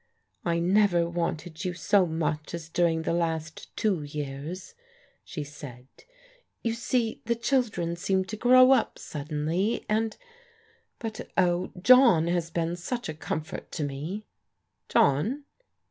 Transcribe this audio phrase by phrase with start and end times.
[0.43, 4.73] "I never wanted you so much as during the last two years,"
[5.23, 5.85] she said."
[6.63, 10.17] You see the children seemed to grow up suddenly, and—
[11.01, 14.25] ^but oh, John has been such a comfort to me!"
[14.89, 15.43] "John?"